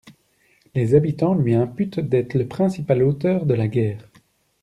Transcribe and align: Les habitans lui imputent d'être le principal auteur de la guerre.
Les 0.73 0.95
habitans 0.95 1.35
lui 1.35 1.53
imputent 1.53 1.99
d'être 1.99 2.33
le 2.33 2.47
principal 2.47 3.03
auteur 3.03 3.45
de 3.45 3.53
la 3.53 3.67
guerre. 3.67 4.09